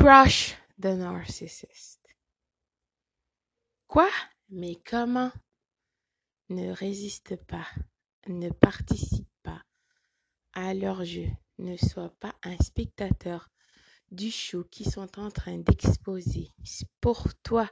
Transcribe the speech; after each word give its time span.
Crush 0.00 0.56
the 0.78 0.96
narcissist. 0.96 1.98
Quoi? 3.86 4.08
Mais 4.48 4.76
comment? 4.76 5.30
Ne 6.48 6.72
résiste 6.72 7.36
pas, 7.44 7.66
ne 8.26 8.48
participe 8.48 9.28
pas 9.42 9.62
à 10.54 10.72
leur 10.72 11.04
jeu, 11.04 11.28
ne 11.58 11.76
sois 11.76 12.08
pas 12.18 12.34
un 12.44 12.56
spectateur 12.62 13.50
du 14.10 14.30
show 14.30 14.64
qu'ils 14.64 14.90
sont 14.90 15.18
en 15.18 15.30
train 15.30 15.58
d'exposer 15.58 16.48
pour 17.02 17.34
toi 17.42 17.68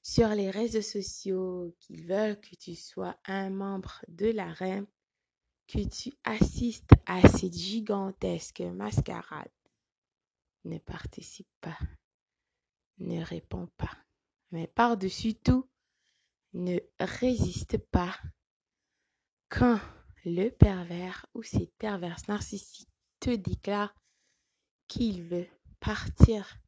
sur 0.00 0.28
les 0.28 0.50
réseaux 0.50 0.80
sociaux, 0.80 1.74
qu'ils 1.80 2.06
veulent 2.06 2.40
que 2.40 2.54
tu 2.54 2.76
sois 2.76 3.16
un 3.26 3.50
membre 3.50 4.04
de 4.06 4.30
la 4.30 4.52
reine, 4.52 4.86
que 5.66 5.80
tu 5.88 6.12
assistes 6.22 6.92
à 7.04 7.20
cette 7.26 7.58
gigantesque 7.58 8.60
mascarade. 8.60 9.50
Ne 10.64 10.78
participe 10.78 11.50
pas, 11.60 11.78
ne 12.98 13.22
réponds 13.22 13.68
pas, 13.76 13.96
mais 14.50 14.66
par-dessus 14.66 15.34
tout, 15.34 15.68
ne 16.54 16.78
résiste 16.98 17.78
pas 17.78 18.18
quand 19.50 19.78
le 20.24 20.48
pervers 20.48 21.26
ou 21.34 21.42
cette 21.42 21.74
perverse 21.76 22.26
narcissique 22.28 22.88
te 23.20 23.30
déclare 23.30 23.94
qu'il 24.88 25.22
veut 25.24 25.48
partir, 25.80 26.58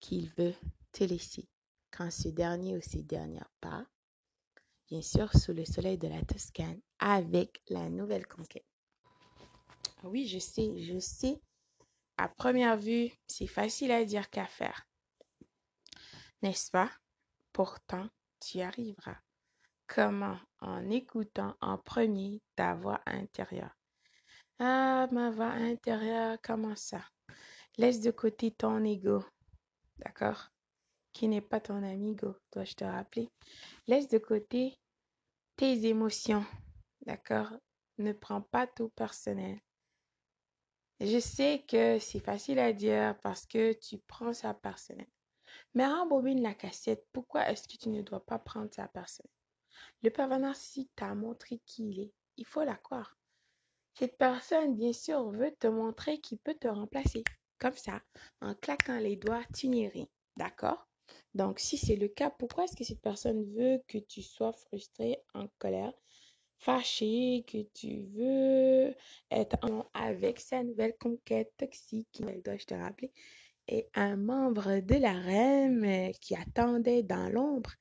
qu'il 0.00 0.30
veut 0.34 0.54
te 0.92 1.04
laisser. 1.04 1.48
Quand 1.90 2.10
ce 2.10 2.28
dernier 2.28 2.76
ou 2.76 2.80
ces 2.80 3.02
dernières 3.02 3.50
part, 3.60 3.86
bien 4.88 5.02
sûr, 5.02 5.32
sous 5.34 5.52
le 5.52 5.64
soleil 5.64 5.98
de 5.98 6.08
la 6.08 6.22
Toscane, 6.24 6.80
avec 6.98 7.62
la 7.68 7.88
nouvelle 7.90 8.26
conquête. 8.26 8.66
Oui, 10.04 10.26
je 10.28 10.38
sais, 10.38 10.78
je 10.78 10.98
sais. 10.98 11.40
À 12.20 12.28
première 12.28 12.76
vue, 12.76 13.12
c'est 13.28 13.46
facile 13.46 13.92
à 13.92 14.04
dire 14.04 14.28
qu'à 14.28 14.46
faire. 14.46 14.88
N'est-ce 16.42 16.68
pas? 16.68 16.90
Pourtant, 17.52 18.08
tu 18.40 18.58
y 18.58 18.62
arriveras. 18.62 19.18
Comment? 19.86 20.36
En 20.60 20.90
écoutant 20.90 21.56
en 21.60 21.78
premier 21.78 22.42
ta 22.56 22.74
voix 22.74 23.00
intérieure. 23.06 23.70
Ah, 24.58 25.06
ma 25.12 25.30
voix 25.30 25.52
intérieure, 25.52 26.38
comment 26.42 26.74
ça? 26.74 27.04
Laisse 27.76 28.00
de 28.00 28.10
côté 28.10 28.50
ton 28.50 28.84
ego, 28.84 29.24
d'accord? 29.98 30.50
Qui 31.12 31.28
n'est 31.28 31.40
pas 31.40 31.60
ton 31.60 31.84
amigo, 31.84 32.34
dois-je 32.52 32.74
te 32.74 32.84
rappeler? 32.84 33.30
Laisse 33.86 34.08
de 34.08 34.18
côté 34.18 34.76
tes 35.54 35.86
émotions, 35.86 36.44
d'accord? 37.06 37.52
Ne 37.98 38.12
prends 38.12 38.42
pas 38.42 38.66
tout 38.66 38.88
personnel. 38.88 39.60
Je 41.00 41.18
sais 41.20 41.64
que 41.68 41.98
c'est 41.98 42.18
facile 42.18 42.58
à 42.58 42.72
dire 42.72 43.16
parce 43.22 43.46
que 43.46 43.72
tu 43.72 43.98
prends 43.98 44.32
ça 44.32 44.52
personnel. 44.54 45.06
Mais 45.74 45.86
rembobine 45.86 46.42
la 46.42 46.54
cassette. 46.54 47.06
Pourquoi 47.12 47.48
est-ce 47.48 47.68
que 47.68 47.76
tu 47.76 47.88
ne 47.88 48.02
dois 48.02 48.24
pas 48.24 48.38
prendre 48.38 48.72
ça 48.74 48.88
personnel? 48.88 49.30
Le 50.02 50.10
pervers 50.10 50.40
narcissique 50.40 50.90
t'a 50.96 51.14
montré 51.14 51.60
qui 51.66 51.90
il 51.90 52.00
est. 52.00 52.12
Il 52.36 52.46
faut 52.46 52.64
la 52.64 52.76
croire. 52.76 53.16
Cette 53.94 54.18
personne, 54.18 54.76
bien 54.76 54.92
sûr, 54.92 55.30
veut 55.30 55.54
te 55.58 55.66
montrer 55.66 56.18
qu'il 56.20 56.38
peut 56.38 56.54
te 56.54 56.68
remplacer 56.68 57.22
comme 57.58 57.76
ça, 57.76 58.00
en 58.40 58.54
claquant 58.54 58.98
les 58.98 59.16
doigts, 59.16 59.42
tu 59.54 59.68
n'es 59.68 59.88
rien. 59.88 60.06
D'accord? 60.36 60.88
Donc, 61.34 61.58
si 61.58 61.76
c'est 61.76 61.96
le 61.96 62.08
cas, 62.08 62.30
pourquoi 62.30 62.64
est-ce 62.64 62.76
que 62.76 62.84
cette 62.84 63.00
personne 63.00 63.44
veut 63.54 63.82
que 63.88 63.98
tu 63.98 64.22
sois 64.22 64.52
frustré, 64.52 65.24
en 65.34 65.48
colère, 65.58 65.92
fâché, 66.58 67.44
que 67.46 67.62
tu 67.74 68.02
veux 68.14 68.94
être 69.30 69.56
avec 69.94 70.40
sa 70.40 70.62
nouvelle 70.62 70.96
conquête 70.98 71.52
toxique, 71.56 72.22
dois-je 72.44 72.66
te 72.66 72.74
rappeler, 72.74 73.12
et 73.68 73.88
un 73.94 74.16
membre 74.16 74.80
de 74.80 74.96
la 74.96 75.12
reine 75.12 76.12
qui 76.20 76.34
attendait 76.34 77.02
dans 77.02 77.28
l'ombre. 77.28 77.72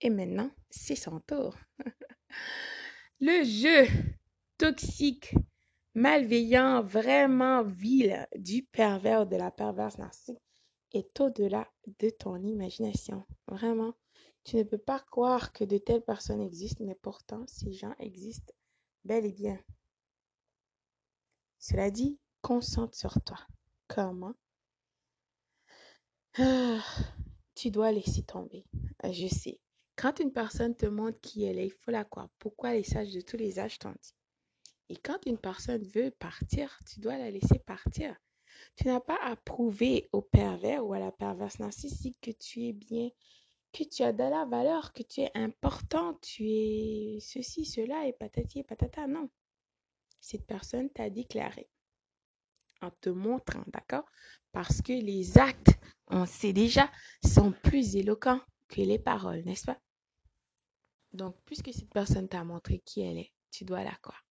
Et 0.00 0.10
maintenant, 0.10 0.50
c'est 0.70 0.96
son 0.96 1.20
tour. 1.20 1.56
le 3.20 3.44
jeu 3.44 3.86
toxique 4.56 5.34
malveillant, 5.94 6.82
vraiment 6.82 7.62
vil 7.62 8.26
du 8.36 8.62
pervers 8.62 9.26
de 9.26 9.36
la 9.36 9.50
perverse 9.50 9.98
narcissique 9.98 10.38
est 10.92 11.20
au-delà 11.20 11.68
de 11.98 12.10
ton 12.10 12.36
imagination. 12.42 13.26
Vraiment, 13.48 13.94
tu 14.48 14.56
ne 14.56 14.62
peux 14.62 14.78
pas 14.78 14.98
croire 14.98 15.52
que 15.52 15.62
de 15.62 15.76
telles 15.76 16.00
personnes 16.00 16.40
existent, 16.40 16.82
mais 16.82 16.94
pourtant 16.94 17.44
ces 17.46 17.70
gens 17.70 17.94
existent 17.98 18.54
bel 19.04 19.26
et 19.26 19.32
bien. 19.32 19.62
Cela 21.58 21.90
dit, 21.90 22.18
concentre 22.40 22.96
sur 22.96 23.20
toi. 23.22 23.38
Comment? 23.88 24.32
Ah, 26.38 26.82
Tu 27.54 27.70
dois 27.70 27.92
laisser 27.92 28.22
tomber. 28.22 28.64
Je 29.04 29.26
sais. 29.26 29.60
Quand 29.96 30.18
une 30.18 30.32
personne 30.32 30.74
te 30.74 30.86
montre 30.86 31.20
qui 31.20 31.44
elle 31.44 31.58
est, 31.58 31.66
il 31.66 31.74
faut 31.82 31.90
la 31.90 32.04
croire. 32.04 32.30
Pourquoi 32.38 32.72
les 32.72 32.84
sages 32.84 33.12
de 33.12 33.20
tous 33.20 33.36
les 33.36 33.58
âges 33.58 33.78
t'ont 33.78 33.92
dit 34.02 34.14
et 34.88 34.96
quand 34.96 35.26
une 35.26 35.36
personne 35.36 35.82
veut 35.82 36.10
partir, 36.10 36.80
tu 36.90 37.00
dois 37.00 37.18
la 37.18 37.30
laisser 37.30 37.58
partir. 37.58 38.16
Tu 38.74 38.86
n'as 38.86 39.00
pas 39.00 39.18
à 39.22 39.36
prouver 39.36 40.08
au 40.12 40.22
pervers 40.22 40.86
ou 40.86 40.94
à 40.94 40.98
la 40.98 41.12
perverse 41.12 41.58
narcissique 41.58 42.16
que 42.22 42.30
tu 42.30 42.64
es 42.64 42.72
bien, 42.72 43.10
que 43.72 43.84
tu 43.84 44.02
as 44.02 44.12
de 44.12 44.24
la 44.24 44.44
valeur, 44.44 44.92
que 44.92 45.02
tu 45.02 45.20
es 45.20 45.30
important, 45.34 46.14
tu 46.22 46.44
es 46.44 47.18
ceci, 47.20 47.64
cela 47.64 48.06
et 48.06 48.12
patati 48.12 48.60
et 48.60 48.64
patata. 48.64 49.06
Non. 49.06 49.28
Cette 50.20 50.46
personne 50.46 50.90
t'a 50.90 51.10
déclaré 51.10 51.68
en 52.80 52.90
te 52.90 53.10
montrant, 53.10 53.64
d'accord 53.68 54.04
Parce 54.52 54.82
que 54.82 54.92
les 54.92 55.38
actes, 55.38 55.78
on 56.06 56.26
sait 56.26 56.52
déjà, 56.52 56.90
sont 57.24 57.52
plus 57.52 57.96
éloquents 57.96 58.40
que 58.68 58.80
les 58.80 58.98
paroles, 58.98 59.42
n'est-ce 59.44 59.66
pas? 59.66 59.80
Donc, 61.12 61.36
puisque 61.44 61.72
cette 61.72 61.92
personne 61.92 62.28
t'a 62.28 62.44
montré 62.44 62.80
qui 62.80 63.00
elle 63.00 63.18
est, 63.18 63.32
tu 63.50 63.64
dois 63.64 63.82
la 63.82 63.94
croire. 63.96 64.24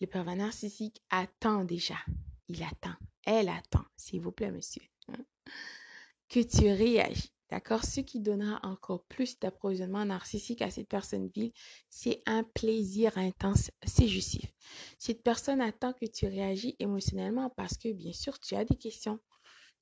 Le 0.00 0.06
pervers 0.06 0.36
narcissique 0.36 1.02
attend 1.10 1.64
déjà. 1.64 1.96
Il 2.46 2.62
attend. 2.62 2.94
Elle 3.24 3.48
attend, 3.48 3.84
s'il 3.96 4.20
vous 4.20 4.32
plaît, 4.32 4.52
monsieur. 4.52 4.82
Que 6.28 6.40
tu 6.40 6.70
réagis. 6.70 7.32
D'accord? 7.50 7.82
Ce 7.84 8.00
qui 8.00 8.20
donnera 8.20 8.60
encore 8.62 9.04
plus 9.04 9.38
d'approvisionnement 9.38 10.04
narcissique 10.04 10.60
à 10.60 10.70
cette 10.70 10.88
personne 10.88 11.28
ville, 11.28 11.52
c'est 11.88 12.20
un 12.26 12.44
plaisir 12.44 13.16
intense, 13.16 13.70
c'est 13.86 14.06
justif. 14.06 14.52
Cette 14.98 15.22
personne 15.22 15.62
attend 15.62 15.94
que 15.94 16.04
tu 16.04 16.26
réagis 16.26 16.76
émotionnellement 16.78 17.48
parce 17.48 17.78
que, 17.78 17.90
bien 17.90 18.12
sûr, 18.12 18.38
tu 18.38 18.54
as 18.54 18.66
des 18.66 18.76
questions. 18.76 19.18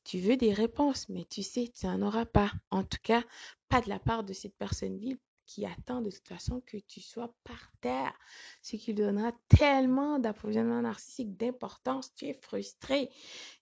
Tu 0.05 0.21
veux 0.21 0.37
des 0.37 0.53
réponses, 0.53 1.09
mais 1.09 1.25
tu 1.25 1.43
sais, 1.43 1.73
tu 1.77 1.87
n'en 1.87 2.03
auras 2.03 2.27
pas. 2.27 2.53
En 2.71 2.85
tout 2.85 3.01
cas, 3.03 3.25
pas 3.69 3.81
de 3.81 3.89
la 3.89 3.99
part 3.99 4.23
de 4.23 4.33
cette 4.33 4.57
personne 4.57 4.97
ville 4.97 5.19
qui 5.47 5.65
attend 5.67 6.01
de 6.01 6.11
toute 6.11 6.29
façon 6.29 6.61
que 6.67 6.77
tu 6.77 7.01
sois 7.01 7.35
par 7.43 7.73
terre, 7.81 8.13
ce 8.63 8.77
qui 8.77 8.95
donnera 8.95 9.33
tellement 9.49 10.21
d'approvisionnement 10.21 10.83
narcissique, 10.83 11.37
d'importance. 11.37 12.15
Tu 12.15 12.27
es 12.27 12.35
frustré, 12.35 13.11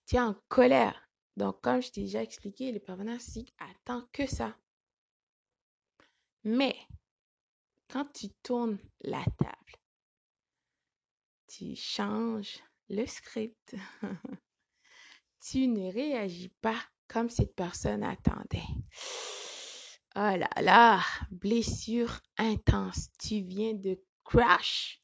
tu 0.05 0.17
es 0.17 0.19
en 0.19 0.35
colère. 0.47 1.04
Donc, 1.37 1.61
comme 1.61 1.81
je 1.81 1.91
t'ai 1.91 2.01
déjà 2.01 2.23
expliqué, 2.23 2.71
le 2.71 2.79
pervers 2.79 3.05
narcissique 3.05 3.53
attend 3.59 4.07
que 4.13 4.25
ça. 4.25 4.55
Mais, 6.43 6.75
quand 7.89 8.05
tu 8.13 8.29
tournes 8.43 8.77
la 9.01 9.23
table, 9.37 9.75
tu 11.47 11.75
changes 11.75 12.59
le 12.89 13.05
script. 13.05 13.75
tu 15.41 15.67
ne 15.67 15.91
réagis 15.91 16.53
pas 16.61 16.79
comme 17.07 17.29
cette 17.29 17.55
personne 17.55 18.03
attendait. 18.03 18.63
Oh 20.15 20.37
là 20.37 20.49
là, 20.61 21.01
blessure 21.29 22.21
intense. 22.37 23.09
Tu 23.19 23.41
viens 23.41 23.73
de 23.73 23.99
crash, 24.23 25.01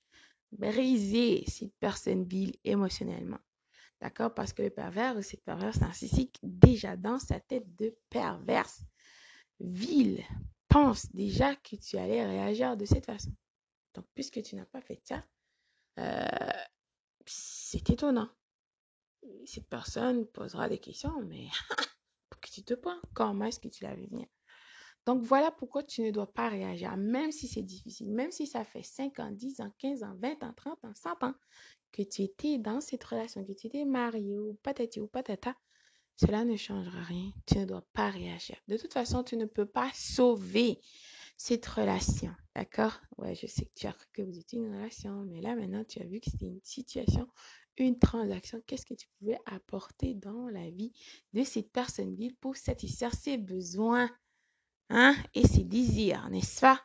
briser 0.51 1.43
cette 1.47 1.75
personne 1.79 2.23
vile 2.23 2.55
émotionnellement. 2.63 3.39
D'accord? 4.01 4.34
Parce 4.34 4.51
que 4.51 4.63
le 4.63 4.72
pervers 4.72 5.16
ou 5.16 5.22
cette 5.22 5.44
perverse 5.44 5.79
narcissique, 5.79 6.40
déjà 6.41 6.97
dans 6.97 7.20
sa 7.20 7.40
tête 7.40 7.75
de 7.75 7.96
perverse, 8.09 8.84
vile, 9.59 10.23
pense 10.67 11.11
déjà 11.14 11.55
que 11.55 11.75
tu 11.75 11.97
allais 11.97 12.25
réagir 12.25 12.75
de 12.75 12.85
cette 12.85 13.05
façon. 13.05 13.31
Donc, 13.93 14.05
puisque 14.16 14.41
tu 14.41 14.55
n'as 14.55 14.66
pas 14.66 14.81
fait 14.81 15.02
ça, 15.03 15.23
euh, 15.99 16.25
c'est 17.25 17.90
étonnant. 17.90 18.29
Cette 19.46 19.70
personne 19.70 20.25
posera 20.25 20.67
des 20.67 20.79
questions, 20.79 21.22
mais 21.22 21.47
pour 22.29 22.41
que 22.41 22.49
tu 22.49 22.64
te 22.64 22.73
prends, 22.73 22.99
comment 23.14 23.46
est-ce 23.46 23.59
que 23.59 23.67
tu 23.67 23.84
l'as 23.84 23.96
vu 23.96 24.08
donc 25.05 25.23
voilà 25.23 25.51
pourquoi 25.51 25.83
tu 25.83 26.01
ne 26.01 26.11
dois 26.11 26.31
pas 26.31 26.49
réagir, 26.49 26.95
même 26.97 27.31
si 27.31 27.47
c'est 27.47 27.63
difficile, 27.63 28.11
même 28.11 28.31
si 28.31 28.45
ça 28.45 28.63
fait 28.63 28.83
5 28.83 29.19
ans, 29.19 29.31
10 29.31 29.61
ans, 29.61 29.71
15 29.79 30.03
ans, 30.03 30.15
20 30.19 30.43
ans, 30.43 30.53
30 30.55 30.85
ans, 30.85 30.93
100 30.95 31.23
ans 31.23 31.33
que 31.91 32.03
tu 32.03 32.21
étais 32.21 32.57
dans 32.57 32.81
cette 32.81 33.03
relation, 33.03 33.43
que 33.43 33.53
tu 33.53 33.67
étais 33.67 33.85
marié 33.85 34.37
ou 34.37 34.53
patati 34.63 34.99
ou 34.99 35.07
patata, 35.07 35.55
cela 36.15 36.45
ne 36.45 36.55
changera 36.55 37.01
rien. 37.01 37.31
Tu 37.47 37.57
ne 37.57 37.65
dois 37.65 37.83
pas 37.93 38.09
réagir. 38.09 38.57
De 38.67 38.77
toute 38.77 38.93
façon, 38.93 39.23
tu 39.23 39.37
ne 39.37 39.45
peux 39.45 39.65
pas 39.65 39.89
sauver 39.93 40.79
cette 41.35 41.65
relation. 41.65 42.31
D'accord? 42.55 42.93
Ouais, 43.17 43.33
je 43.33 43.47
sais 43.47 43.65
que 43.65 43.73
tu 43.75 43.87
as 43.87 43.93
cru 43.93 44.05
que 44.13 44.21
vous 44.21 44.37
étiez 44.37 44.59
une 44.59 44.73
relation, 44.73 45.23
mais 45.25 45.41
là 45.41 45.55
maintenant, 45.55 45.83
tu 45.83 45.99
as 45.99 46.05
vu 46.05 46.19
que 46.19 46.29
c'était 46.29 46.45
une 46.45 46.61
situation, 46.61 47.27
une 47.77 47.97
transaction, 47.97 48.61
qu'est-ce 48.67 48.85
que 48.85 48.93
tu 48.93 49.07
pouvais 49.17 49.39
apporter 49.45 50.13
dans 50.13 50.47
la 50.49 50.69
vie 50.69 50.91
de 51.33 51.43
cette 51.43 51.71
personne? 51.71 52.13
Ville 52.15 52.35
pour 52.35 52.55
satisfaire 52.55 53.15
ses 53.15 53.37
besoins 53.37 54.09
hein, 54.91 55.16
et 55.34 55.47
ses 55.47 55.64
désirs, 55.64 56.29
n'est-ce 56.29 56.61
pas? 56.61 56.82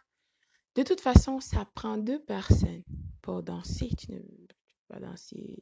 De 0.75 0.82
toute 0.82 1.00
façon, 1.00 1.41
ça 1.41 1.64
prend 1.75 1.97
deux 1.97 2.23
personnes 2.23 2.82
pour 3.23 3.43
danser. 3.43 3.91
Tu 3.99 4.12
ne 4.12 4.19
peux 4.19 4.55
pas 4.88 5.00
danser 5.00 5.58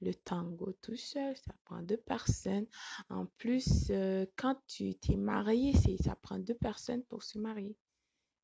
le 0.00 0.14
tango 0.14 0.72
tout 0.80 0.96
seul, 0.96 1.36
ça 1.36 1.52
prend 1.64 1.82
deux 1.82 1.96
personnes. 1.96 2.66
En 3.08 3.26
plus, 3.38 3.88
euh, 3.90 4.26
quand 4.36 4.56
tu 4.66 4.94
t'es 4.94 5.16
marié, 5.16 5.72
ça 6.02 6.16
prend 6.16 6.38
deux 6.38 6.54
personnes 6.54 7.04
pour 7.04 7.22
se 7.22 7.38
marier. 7.38 7.76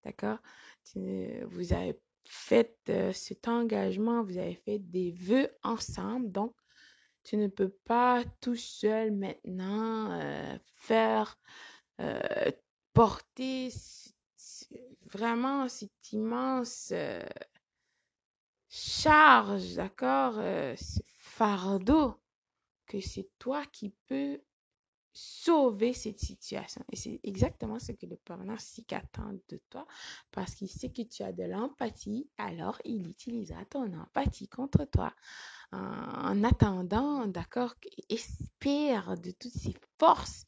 D'accord? 0.05 0.39
Vous 0.95 1.73
avez 1.73 2.01
fait 2.25 2.77
euh, 2.91 3.13
cet 3.13 3.49
engagement, 3.49 4.23
vous 4.23 4.39
avez 4.39 4.55
fait 4.55 4.79
des 4.79 5.13
vœux 5.13 5.51
ensemble. 5.63 6.31
Donc, 6.31 6.55
tu 7.25 7.37
ne 7.37 7.49
peux 7.49 7.71
pas 7.85 8.25
tout 8.41 8.57
seul 8.57 9.13
maintenant 9.13 10.13
euh, 10.13 10.59
faire 10.77 11.39
euh, 12.01 12.51
porter 12.99 13.73
vraiment 15.13 15.69
cette 15.69 16.13
immense 16.13 16.93
charge, 18.69 19.75
d'accord, 19.75 20.35
ce 20.35 21.01
fardeau 21.07 22.17
que 22.89 23.01
c'est 23.01 23.29
toi 23.39 23.65
qui 23.67 23.95
peux 24.09 24.43
sauver 25.13 25.93
cette 25.93 26.19
situation. 26.19 26.83
Et 26.91 26.97
c'est 26.97 27.21
exactement 27.23 27.79
ce 27.79 27.93
que 27.93 28.07
le 28.07 28.17
parent 28.17 28.43
narcissique 28.43 28.93
attend 28.93 29.33
de 29.49 29.61
toi 29.71 29.87
parce 30.33 30.57
qu'il 30.57 30.69
sait 30.69 30.91
que 30.91 31.03
tu 31.03 31.23
as 31.23 31.33
de 31.33 31.45
l'empathie, 31.45 32.29
alors 32.37 32.81
il 32.85 33.09
utilisera 33.09 33.65
ton 33.67 33.93
empathie 33.97 34.49
contre 34.49 34.87
toi. 34.87 35.15
En, 35.71 36.43
attendant, 36.43 37.29
d'accord, 37.29 37.77
espère 38.09 39.17
de 39.19 39.31
toutes 39.31 39.53
ses 39.53 39.77
forces 40.01 40.47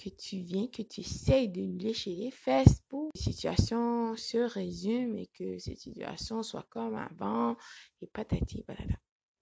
que 0.00 0.08
tu 0.08 0.38
viens, 0.38 0.66
que 0.68 0.80
tu 0.82 1.02
essayes 1.02 1.50
de 1.50 1.60
lécher 1.60 2.14
les 2.14 2.30
fesses 2.30 2.80
pour 2.88 3.10
que 3.12 3.18
la 3.18 3.22
situation 3.22 4.16
se 4.16 4.38
résume 4.38 5.18
et 5.18 5.26
que 5.26 5.58
cette 5.58 5.78
situation 5.78 6.42
soit 6.42 6.66
comme 6.70 6.94
avant 6.94 7.56
et 8.00 8.06
patati 8.06 8.62
patata. 8.62 8.94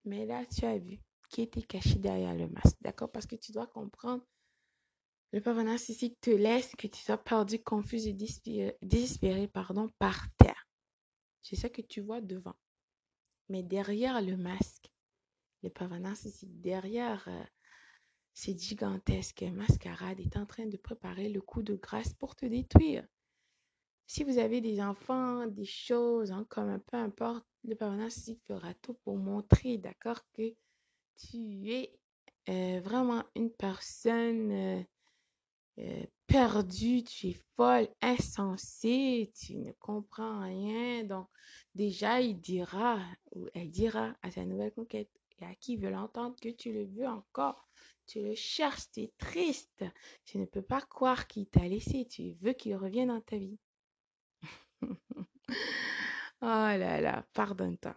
Mais 0.05 0.26
là, 0.26 0.44
tu 0.46 0.64
as 0.64 0.78
vu 0.78 0.99
qui 1.31 1.43
était 1.43 1.62
caché 1.62 1.96
derrière 1.96 2.34
le 2.34 2.49
masque, 2.49 2.76
d'accord? 2.81 3.12
Parce 3.12 3.26
que 3.26 3.37
tu 3.37 3.52
dois 3.52 3.66
comprendre 3.66 4.25
le 5.32 5.43
papa 5.43 5.62
narcissique 5.62 6.19
te 6.20 6.31
laisse 6.31 6.75
que 6.75 6.87
tu 6.87 7.00
sois 7.02 7.19
perdu, 7.19 7.62
confus 7.62 8.06
et 8.06 8.14
désespéré, 8.82 9.46
pardon, 9.46 9.90
par 9.99 10.26
terre. 10.38 10.66
C'est 11.43 11.56
ça 11.56 11.69
que 11.69 11.82
tu 11.82 12.00
vois 12.00 12.22
devant. 12.22 12.56
Mais 13.50 13.62
derrière 13.62 14.22
le 14.22 14.38
masque, 14.38 14.90
le 15.62 15.69
papa 15.69 15.99
narcissique, 15.99 16.61
derrière 16.61 17.28
cette 18.38 18.62
gigantesque 18.62 19.43
mascarade, 19.52 20.20
est 20.20 20.37
en 20.37 20.46
train 20.46 20.67
de 20.67 20.76
préparer 20.76 21.29
le 21.29 21.40
coup 21.40 21.61
de 21.61 21.75
grâce 21.75 22.14
pour 22.14 22.37
te 22.37 22.46
détruire. 22.46 23.05
Si 24.06 24.23
vous 24.23 24.38
avez 24.38 24.61
des 24.61 24.81
enfants, 24.81 25.49
des 25.49 25.64
choses 25.64 26.31
en 26.31 26.44
commun, 26.44 26.79
peu 26.79 26.96
importe, 26.96 27.44
le 27.64 27.75
narcissique 27.75 28.40
fera 28.46 28.75
tout 28.75 28.94
pour 29.02 29.17
montrer, 29.17 29.76
d'accord, 29.79 30.20
que 30.35 30.55
tu 31.17 31.69
es 31.69 31.99
euh, 32.49 32.81
vraiment 32.81 33.25
une 33.35 33.50
personne 33.50 34.52
euh, 34.52 34.82
euh, 35.81 36.06
perdu, 36.29 37.02
tu 37.02 37.31
es 37.31 37.37
folle, 37.56 37.88
insensée, 38.00 39.32
tu 39.35 39.56
ne 39.56 39.73
comprends 39.81 40.44
rien. 40.44 41.02
Donc, 41.02 41.26
déjà, 41.75 42.20
il 42.20 42.40
dira 42.40 43.00
ou 43.32 43.49
elle 43.52 43.70
dira 43.70 44.14
à 44.23 44.31
sa 44.31 44.44
nouvelle 44.44 44.73
conquête 44.73 45.11
et 45.40 45.44
à 45.44 45.56
qui 45.56 45.76
veut 45.76 45.90
l'entendre 45.90 46.37
que 46.40 46.50
tu 46.50 46.73
le 46.73 46.85
veux 46.85 47.08
encore. 47.08 47.67
Tu 48.08 48.22
le 48.22 48.34
cherches, 48.34 48.90
tu 48.90 49.02
es 49.02 49.12
triste. 49.19 49.84
Tu 50.25 50.38
ne 50.38 50.46
peux 50.46 50.62
pas 50.62 50.81
croire 50.81 51.26
qu'il 51.26 51.46
t'a 51.46 51.69
laissé. 51.69 52.06
Tu 52.06 52.32
veux 52.40 52.55
qu'il 52.55 52.75
revienne 52.75 53.08
dans 53.08 53.20
ta 53.20 53.37
vie. 53.37 53.58
oh 54.82 55.55
là 56.40 57.00
là, 57.00 57.26
pardonne-toi. 57.34 57.94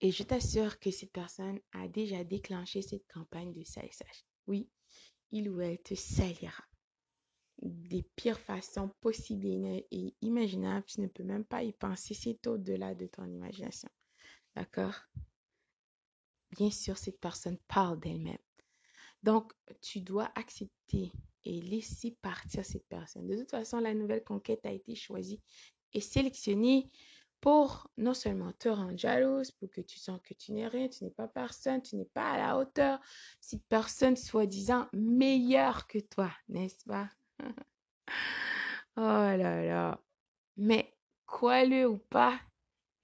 Et 0.00 0.10
je 0.10 0.22
t'assure 0.22 0.78
que 0.78 0.90
cette 0.90 1.12
personne 1.12 1.60
a 1.72 1.88
déjà 1.88 2.24
déclenché 2.24 2.80
cette 2.80 3.06
campagne 3.06 3.52
de 3.52 3.64
salissage. 3.64 4.24
Oui, 4.46 4.70
il 5.30 5.50
ou 5.50 5.60
elle 5.60 5.82
te 5.82 5.94
salira 5.94 6.64
des 7.60 8.02
pires 8.16 8.40
façons 8.40 8.88
possibles 9.00 9.46
et 9.90 10.14
imaginables. 10.22 10.86
Tu 10.86 11.02
ne 11.02 11.06
peux 11.06 11.22
même 11.22 11.44
pas 11.44 11.62
y 11.62 11.72
penser. 11.72 12.14
C'est 12.14 12.46
au-delà 12.46 12.94
de 12.94 13.06
ton 13.06 13.26
imagination. 13.26 13.90
D'accord? 14.56 14.94
Bien 16.52 16.70
sûr, 16.70 16.96
cette 16.96 17.20
personne 17.20 17.58
parle 17.68 18.00
d'elle-même. 18.00 18.38
Donc, 19.22 19.52
tu 19.80 20.00
dois 20.00 20.30
accepter 20.34 21.12
et 21.44 21.60
laisser 21.60 22.16
partir 22.22 22.64
cette 22.64 22.86
personne. 22.88 23.26
De 23.26 23.36
toute 23.36 23.50
façon, 23.50 23.80
la 23.80 23.94
nouvelle 23.94 24.24
conquête 24.24 24.64
a 24.66 24.72
été 24.72 24.94
choisie 24.94 25.40
et 25.92 26.00
sélectionnée 26.00 26.88
pour 27.40 27.90
non 27.96 28.12
seulement 28.12 28.52
te 28.52 28.68
rendre 28.68 28.98
jalouse, 28.98 29.50
pour 29.50 29.70
que 29.70 29.80
tu 29.80 29.98
sens 29.98 30.20
que 30.22 30.34
tu 30.34 30.52
n'es 30.52 30.68
rien, 30.68 30.88
tu 30.88 31.04
n'es 31.04 31.10
pas 31.10 31.28
personne, 31.28 31.80
tu 31.80 31.96
n'es 31.96 32.04
pas 32.04 32.32
à 32.32 32.38
la 32.38 32.58
hauteur, 32.58 33.00
cette 33.40 33.64
personne 33.64 34.16
soi-disant 34.16 34.88
meilleure 34.92 35.86
que 35.86 35.98
toi, 35.98 36.30
n'est-ce 36.48 36.84
pas? 36.84 37.08
oh 38.96 39.00
là 39.00 39.64
là. 39.64 40.00
Mais 40.58 40.92
quoi 41.26 41.64
le 41.64 41.88
ou 41.88 41.96
pas, 41.96 42.38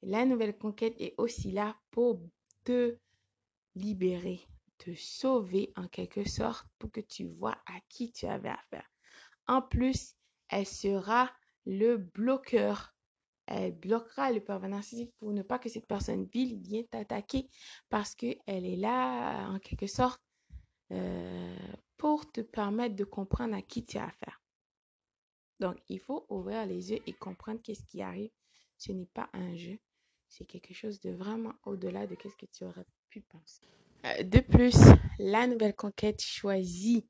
la 0.03 0.27
nouvelle 0.27 0.57
conquête 0.57 0.95
est 1.01 1.15
aussi 1.17 1.53
là 1.53 1.75
pour 1.91 2.21
te 2.65 2.99
libérer, 3.75 4.47
te 4.79 4.95
sauver 4.95 5.73
en 5.77 5.89
quelque 5.89 6.29
sorte 6.29 6.67
pour 6.79 6.91
que 6.91 7.01
tu 7.01 7.27
vois 7.27 7.57
à 7.67 7.81
qui 7.89 8.13
tu 8.13 8.27
avais 8.27 8.51
affaire. 8.51 8.89
En 9.47 9.63
plus, 9.63 10.15
elle 10.49 10.67
sera 10.67 11.31
le 11.65 11.97
bloqueur 11.97 12.97
elle 13.47 13.73
bloquera 13.73 14.33
le 14.33 14.41
pervers 14.41 14.69
narcissique 14.69 15.15
pour 15.19 15.33
ne 15.33 15.43
pas 15.43 15.59
que 15.59 15.69
cette 15.69 15.87
personne 15.87 16.25
vile 16.25 16.59
vienne 16.61 16.87
t'attaquer 16.89 17.49
parce 17.89 18.15
qu'elle 18.15 18.41
est 18.47 18.77
là, 18.77 19.49
en 19.49 19.59
quelque 19.61 19.87
sorte, 19.87 20.21
euh, 20.93 21.57
pour 21.97 22.31
te 22.31 22.41
permettre 22.41 22.97
de 22.97 23.05
comprendre 23.05 23.55
à 23.55 23.63
qui 23.63 23.85
tu 23.85 23.99
as 23.99 24.07
affaire. 24.07 24.43
Donc, 25.61 25.77
il 25.89 26.01
faut 26.01 26.27
ouvrir 26.29 26.67
les 26.67 26.91
yeux 26.91 26.99
et 27.07 27.13
comprendre 27.13 27.61
qu'est-ce 27.63 27.85
qui 27.85 28.03
arrive. 28.03 28.31
Ce 28.79 28.93
n'est 28.93 29.07
pas 29.07 29.31
un 29.33 29.57
jeu, 29.57 29.79
c'est 30.29 30.45
quelque 30.45 30.75
chose 30.75 31.01
de 31.01 31.11
vraiment 31.11 31.55
au-delà 31.65 32.07
de 32.07 32.17
ce 32.23 32.37
que 32.37 32.47
tu 32.47 32.65
aurais 32.65 32.85
pu 33.09 33.23
penser. 33.23 33.63
Euh, 34.07 34.23
de 34.23 34.41
plus, 34.41 34.77
la 35.19 35.47
nouvelle 35.47 35.75
conquête 35.75 36.23
choisie, 36.23 37.07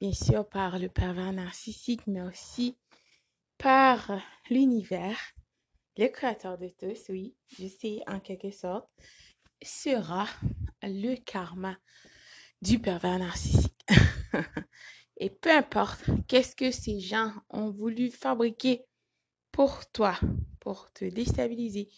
bien 0.00 0.12
sûr, 0.12 0.48
par 0.48 0.78
le 0.78 0.88
pervers 0.88 1.32
narcissique, 1.32 2.06
mais 2.06 2.22
aussi 2.22 2.76
par 3.58 4.20
l'univers, 4.50 5.18
le 5.96 6.08
créateur 6.08 6.58
de 6.58 6.68
tous, 6.68 7.08
oui, 7.08 7.34
je 7.58 7.66
sais 7.66 8.00
en 8.06 8.20
quelque 8.20 8.50
sorte, 8.50 8.88
sera 9.62 10.26
le 10.82 11.16
karma 11.16 11.76
du 12.60 12.78
pervers 12.78 13.18
narcissique. 13.18 13.86
Et 15.18 15.30
peu 15.30 15.50
importe 15.50 16.04
qu'est-ce 16.28 16.54
que 16.54 16.70
ces 16.70 17.00
gens 17.00 17.32
ont 17.48 17.70
voulu 17.70 18.10
fabriquer 18.10 18.84
pour 19.50 19.90
toi, 19.90 20.20
pour 20.60 20.92
te 20.92 21.06
déstabiliser, 21.06 21.88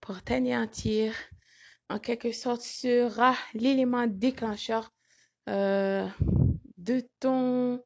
pour 0.00 0.22
t'anéantir, 0.22 1.12
en 1.88 1.98
quelque 1.98 2.32
sorte 2.32 2.62
sera 2.62 3.34
l'élément 3.54 4.06
déclencheur 4.06 4.92
euh, 5.48 6.06
de 6.76 7.02
ton 7.20 7.82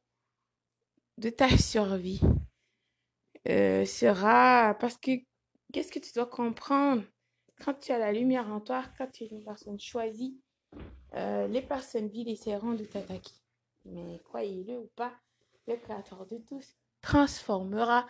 de 1.17 1.29
ta 1.29 1.49
survie. 1.57 2.21
Euh, 3.49 3.85
sera 3.85 4.75
parce 4.79 4.97
que 4.97 5.11
Qu'est-ce 5.73 5.91
que 5.91 5.97
tu 5.97 6.13
dois 6.13 6.27
comprendre? 6.27 7.01
Quand 7.65 7.73
tu 7.73 7.91
as 7.91 7.97
la 7.97 8.11
lumière 8.11 8.47
en 8.51 8.59
toi, 8.59 8.83
quand 8.95 9.07
tu 9.11 9.23
es 9.23 9.27
une 9.27 9.43
personne 9.43 9.79
choisie, 9.79 10.39
euh, 11.15 11.47
les 11.47 11.63
personnes 11.63 12.09
vides 12.09 12.27
essaieront 12.27 12.73
de 12.73 12.85
t'attaquer. 12.85 13.33
Mais 13.85 14.19
croyez-le 14.23 14.77
ou 14.77 14.91
pas, 14.95 15.13
le 15.67 15.75
Créateur 15.77 16.27
de 16.27 16.37
tous 16.37 16.75
transformera 17.01 18.05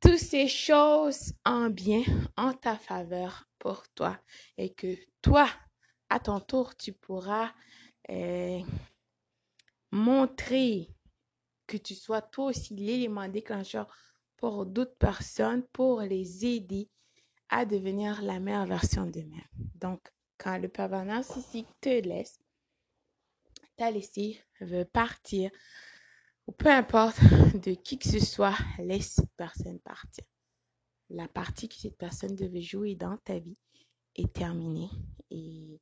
toutes 0.00 0.18
ces 0.18 0.46
choses 0.46 1.32
en 1.44 1.68
bien, 1.68 2.02
en 2.36 2.52
ta 2.52 2.76
faveur 2.76 3.48
toi. 3.94 4.18
Et 4.56 4.72
que 4.72 4.96
toi, 5.22 5.48
à 6.08 6.20
ton 6.20 6.40
tour, 6.40 6.76
tu 6.76 6.92
pourras 6.92 7.52
euh, 8.10 8.60
montrer 9.90 10.88
que 11.66 11.76
tu 11.76 11.94
sois 11.94 12.22
toi 12.22 12.46
aussi 12.46 12.74
l'élément 12.74 13.28
déclencheur 13.28 13.86
pour 14.36 14.66
d'autres 14.66 14.96
personnes 14.96 15.64
pour 15.72 16.00
les 16.00 16.46
aider 16.46 16.88
à 17.48 17.64
devenir 17.64 18.22
la 18.22 18.40
meilleure 18.40 18.66
version 18.66 19.06
d'eux-mêmes. 19.06 19.48
Donc, 19.74 20.00
quand 20.38 20.58
le 20.58 20.68
pervers 20.68 21.04
narcissique 21.04 21.68
te 21.80 21.88
laisse, 21.88 22.38
t'a 23.76 23.90
laissé, 23.90 24.40
veut 24.60 24.84
partir, 24.84 25.50
ou 26.46 26.52
peu 26.52 26.68
importe 26.68 27.18
de 27.54 27.74
qui 27.74 27.98
que 27.98 28.08
ce 28.08 28.20
soit, 28.20 28.56
laisse 28.78 29.20
personne 29.36 29.78
partir. 29.80 30.24
La 31.10 31.28
partie 31.28 31.68
que 31.68 31.76
cette 31.76 31.96
personne 31.96 32.36
devait 32.36 32.62
jouer 32.62 32.94
dans 32.94 33.16
ta 33.18 33.38
vie 33.38 33.56
est 34.14 34.32
terminée 34.32 34.90
et 35.30 35.80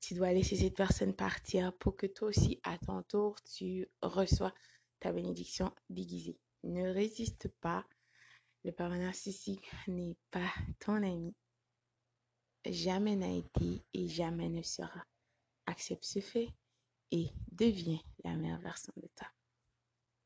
tu 0.00 0.14
dois 0.14 0.32
laisser 0.32 0.56
cette 0.56 0.76
personne 0.76 1.14
partir 1.14 1.76
pour 1.78 1.96
que 1.96 2.06
toi 2.06 2.28
aussi, 2.28 2.60
à 2.62 2.78
ton 2.78 3.02
tour, 3.02 3.40
tu 3.42 3.88
reçois 4.02 4.54
ta 5.00 5.12
bénédiction 5.12 5.72
déguisée. 5.90 6.38
Ne 6.64 6.92
résiste 6.92 7.48
pas. 7.60 7.84
Le 8.64 8.72
parent 8.72 8.96
n'est 9.86 10.16
pas 10.30 10.52
ton 10.80 11.02
ami. 11.02 11.34
Jamais 12.66 13.16
n'a 13.16 13.30
été 13.30 13.84
et 13.94 14.08
jamais 14.08 14.48
ne 14.48 14.62
sera. 14.62 15.04
Accepte 15.66 16.04
ce 16.04 16.20
fait 16.20 16.48
et 17.10 17.28
deviens 17.52 18.00
la 18.24 18.34
meilleure 18.34 18.60
version 18.60 18.92
de 18.96 19.08
toi. 19.14 19.28